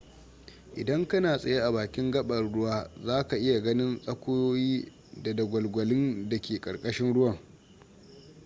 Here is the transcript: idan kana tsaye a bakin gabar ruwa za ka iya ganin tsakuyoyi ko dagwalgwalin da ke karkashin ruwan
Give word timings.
idan 0.75 1.07
kana 1.07 1.37
tsaye 1.37 1.61
a 1.61 1.71
bakin 1.71 2.11
gabar 2.11 2.43
ruwa 2.51 2.89
za 3.03 3.27
ka 3.27 3.37
iya 3.37 3.61
ganin 3.63 3.99
tsakuyoyi 3.99 4.81
ko 5.23 5.33
dagwalgwalin 5.33 6.29
da 6.29 6.39
ke 6.41 6.59
karkashin 6.61 7.13
ruwan 7.13 7.37